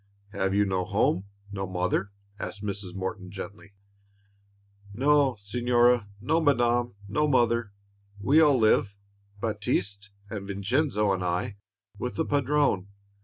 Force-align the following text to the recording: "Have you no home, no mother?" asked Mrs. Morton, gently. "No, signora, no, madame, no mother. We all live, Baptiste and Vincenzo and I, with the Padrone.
"Have 0.31 0.55
you 0.55 0.65
no 0.65 0.83
home, 0.83 1.25
no 1.51 1.67
mother?" 1.67 2.09
asked 2.39 2.63
Mrs. 2.63 2.95
Morton, 2.95 3.29
gently. 3.29 3.73
"No, 4.95 5.35
signora, 5.37 6.09
no, 6.19 6.41
madame, 6.41 6.95
no 7.07 7.27
mother. 7.27 7.71
We 8.19 8.41
all 8.41 8.57
live, 8.57 8.95
Baptiste 9.41 10.09
and 10.27 10.47
Vincenzo 10.47 11.13
and 11.13 11.23
I, 11.23 11.57
with 11.99 12.15
the 12.15 12.25
Padrone. 12.25 12.87